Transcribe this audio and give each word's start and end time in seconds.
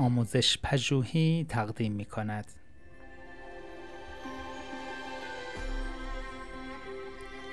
آموزش 0.00 0.58
پژوهی 0.62 1.46
تقدیم 1.48 1.92
می 1.92 2.04
کند. 2.04 2.46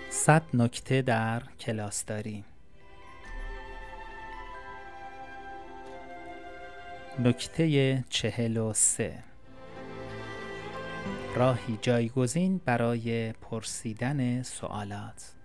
صد 0.10 0.44
نکته 0.54 1.02
در 1.02 1.44
کلاسداری 1.60 2.44
نکته 7.20 8.04
چهل 8.10 8.58
و 8.58 8.74
سه. 8.74 9.24
راهی 11.36 11.80
جایگزین 11.82 12.62
برای 12.66 13.32
پرسیدن 13.32 14.42
سوالات. 14.42 15.37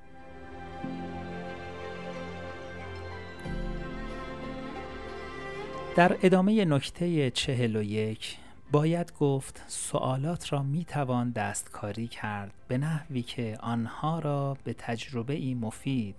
در 5.97 6.19
ادامه 6.23 6.65
نکته 6.65 7.31
چهل 7.31 7.77
و 7.77 7.83
یک 7.83 8.37
باید 8.71 9.13
گفت 9.13 9.65
سوالات 9.67 10.53
را 10.53 10.63
می 10.63 10.85
توان 10.85 11.31
دستکاری 11.31 12.09
کرد 12.09 12.53
به 12.69 12.79
نحوی 12.79 13.23
که 13.23 13.59
آنها 13.61 14.19
را 14.19 14.57
به 14.65 14.75
تجربه 14.75 15.35
ای 15.35 15.55
مفید 15.55 16.15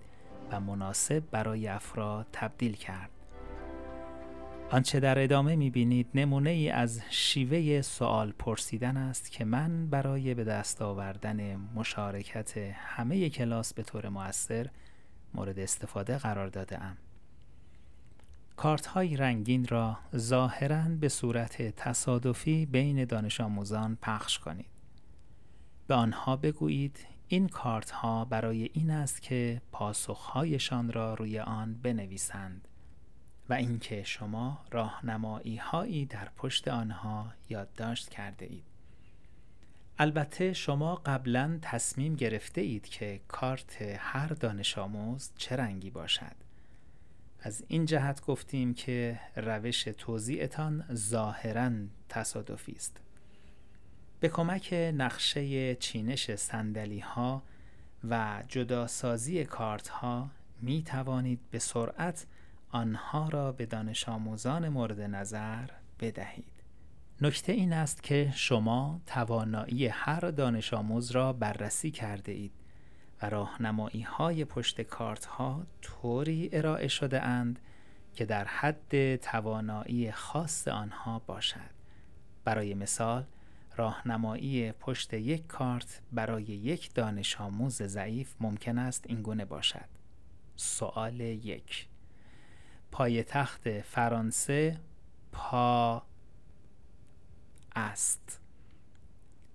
و 0.52 0.60
مناسب 0.60 1.24
برای 1.32 1.68
افراد 1.68 2.26
تبدیل 2.34 2.76
کرد. 2.76 3.10
آنچه 4.72 5.00
در 5.00 5.24
ادامه 5.24 5.56
می 5.56 5.70
بینید 5.70 6.08
نمونه 6.16 6.50
ای 6.50 6.70
از 6.70 7.02
شیوه 7.10 7.82
سوال 7.82 8.34
پرسیدن 8.40 8.98
است 8.98 9.32
که 9.32 9.46
من 9.46 9.88
برای 9.88 10.34
به 10.34 10.44
دست 10.44 10.82
آوردن 10.82 11.56
مشارکت 11.76 12.58
همه 12.76 13.30
کلاس 13.30 13.74
به 13.74 13.84
طور 13.84 14.10
مؤثر 14.10 14.70
مورد 15.34 15.60
استفاده 15.60 16.18
قرار 16.18 16.48
داده 16.48 16.84
ام. 16.84 16.98
کارت 18.56 18.86
های 18.86 19.18
رنگین 19.18 19.68
را 19.68 19.98
ظاهرا 20.16 20.84
به 21.00 21.10
صورت 21.10 21.62
تصادفی 21.62 22.66
بین 22.66 23.06
دانش 23.06 23.42
آموزان 23.42 23.98
پخش 24.02 24.40
کنید. 24.40 24.74
به 25.88 25.96
آنها 25.96 26.36
بگویید 26.36 27.08
این 27.28 27.48
کارت 27.48 27.92
ها 27.92 28.26
برای 28.26 28.70
این 28.74 28.92
است 28.92 29.22
که 29.22 29.62
پاسخهایشان 29.72 30.92
را 30.92 31.14
روی 31.14 31.40
آن 31.40 31.74
بنویسند 31.74 32.68
و 33.50 33.54
اینکه 33.54 34.04
شما 34.04 34.66
راهنمایی 34.72 35.58
هایی 35.58 36.06
در 36.06 36.30
پشت 36.38 36.68
آنها 36.68 37.34
یادداشت 37.50 38.10
کرده 38.10 38.46
اید. 38.46 38.64
البته 40.00 40.54
شما 40.54 40.96
قبلا 40.96 41.60
تصمیم 41.62 42.16
گرفته 42.16 42.62
اید 42.62 42.88
که 42.88 43.22
کارت 43.28 43.82
هر 43.98 44.28
دانش 44.28 44.78
آموز 44.78 45.32
چه 45.38 45.56
رنگی 45.56 45.90
باشد. 45.90 46.36
از 47.46 47.64
این 47.68 47.86
جهت 47.86 48.26
گفتیم 48.26 48.74
که 48.74 49.20
روش 49.36 49.84
توضیعتان 49.84 50.86
ظاهرا 50.94 51.72
تصادفی 52.10 52.72
است. 52.72 52.98
به 54.20 54.30
کمک 54.30 54.74
نقشه 54.74 55.76
چینش 55.76 56.36
سندلی 56.36 57.00
ها 57.00 57.44
و 58.10 58.44
جداسازی 58.48 59.46
کارت 59.46 59.88
ها 59.88 60.30
می 60.62 60.84
توانید 60.84 61.40
به 61.52 61.60
سرعت 61.60 62.26
آنها 62.70 63.30
را 63.30 63.52
به 63.52 63.66
دانش 63.66 64.10
آموزان 64.10 64.70
مورد 64.70 65.02
نظر 65.02 65.70
بدهید. 66.00 66.64
نکته 67.22 67.52
این 67.52 67.74
است 67.74 68.04
که 68.04 68.32
شما 68.36 69.02
توانایی 69.06 69.88
هر 69.88 70.20
دانش 70.20 70.74
آموز 70.74 71.12
را 71.12 71.34
بررسی 71.34 71.92
کرده 71.92 72.32
اید 72.32 72.63
راهنمایی 73.30 74.02
های 74.02 74.46
پشت 74.46 74.82
کارت 74.82 75.26
ها 75.26 75.66
طوری 75.82 76.50
ارائه 76.52 76.88
شده 76.88 77.22
اند 77.22 77.60
که 78.16 78.26
در 78.26 78.46
حد 78.46 79.16
توانایی 79.16 80.12
خاص 80.12 80.68
آنها 80.68 81.20
باشد. 81.20 81.74
برای 82.44 82.74
مثال 82.74 83.26
راهنمایی 83.76 84.72
پشت 84.72 85.14
یک 85.14 85.48
کارت 85.48 86.02
برای 86.12 86.44
یک 86.44 86.94
دانش 86.94 87.42
آموز 87.42 87.84
ضعیف 87.84 88.36
ممکن 88.40 88.78
است 88.78 89.06
این 89.08 89.22
گونه 89.22 89.46
باشد. 89.46 89.90
سوال 90.56 91.20
یک 91.20 91.88
پایتخت 92.92 93.82
فرانسه 93.82 94.80
پا 95.32 96.04
است 97.76 98.42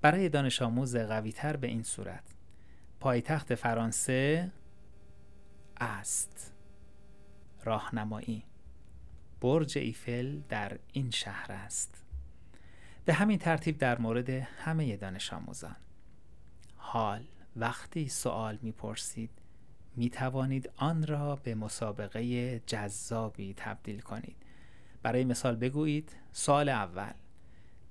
برای 0.01 0.28
دانش 0.28 0.62
آموز 0.62 0.97
قوی 0.97 1.33
تر 1.33 1.57
به 1.57 1.67
این 1.67 1.83
صورت 1.83 2.38
پایتخت 3.00 3.54
فرانسه 3.54 4.53
است. 5.81 6.54
راهنمایی. 7.64 8.44
برج 9.41 9.78
ایفل 9.78 10.41
در 10.48 10.78
این 10.92 11.10
شهر 11.10 11.53
است. 11.53 12.04
به 13.04 13.14
همین 13.14 13.38
ترتیب 13.38 13.78
در 13.78 13.98
مورد 13.98 14.31
همه 14.31 14.97
دانش 14.97 15.32
آموزان. 15.32 15.76
حال 16.76 17.25
وقتی 17.56 18.09
سوال 18.09 18.59
می‌پرسید 18.62 19.30
می 19.97 20.10
توانید 20.10 20.70
آن 20.76 21.06
را 21.06 21.36
به 21.36 21.54
مسابقه 21.54 22.59
جذابی 22.59 23.54
تبدیل 23.56 24.00
کنید. 24.00 24.36
برای 25.03 25.25
مثال 25.25 25.56
بگویید 25.56 26.16
سوال 26.32 26.69
اول 26.69 27.12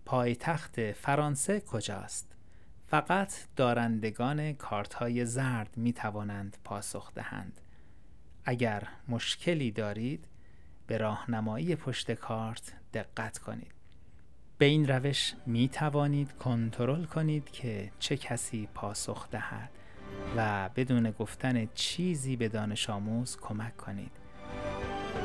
پایتخت 0.05 0.91
فرانسه 0.91 1.59
کجاست؟ 1.59 2.36
فقط 2.89 3.33
دارندگان 3.55 4.53
کارت 4.53 4.93
های 4.93 5.25
زرد 5.25 5.77
می 5.77 5.93
توانند 5.93 6.57
پاسخ 6.63 7.13
دهند. 7.13 7.61
اگر 8.45 8.87
مشکلی 9.07 9.71
دارید 9.71 10.25
به 10.87 10.97
راهنمایی 10.97 11.75
پشت 11.75 12.11
کارت 12.11 12.73
دقت 12.93 13.37
کنید. 13.37 13.71
به 14.57 14.65
این 14.65 14.87
روش 14.87 15.33
می 15.45 15.69
توانید 15.69 16.31
کنترل 16.31 17.05
کنید 17.05 17.49
که 17.51 17.91
چه 17.99 18.17
کسی 18.17 18.69
پاسخ 18.73 19.29
دهد 19.29 19.69
و 20.37 20.69
بدون 20.75 21.11
گفتن 21.11 21.67
چیزی 21.73 22.35
به 22.35 22.49
دانش 22.49 22.89
آموز 22.89 23.37
کمک 23.37 23.77
کنید. 23.77 24.11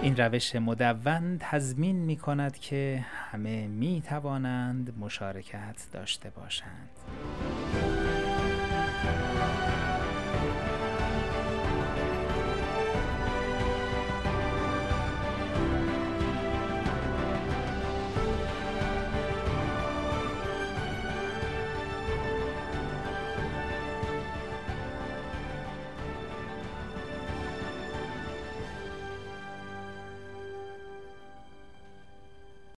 این 0.02 0.16
روش 0.16 0.56
مدون 0.56 1.36
تضمین 1.40 1.96
می 1.96 2.16
کند 2.16 2.58
که 2.58 3.06
همه 3.30 3.66
می 3.66 4.02
توانند 4.08 4.98
مشارکت 4.98 5.86
داشته 5.92 6.30
باشند. 6.30 6.88
Thank 7.72 9.56
you. 9.56 9.61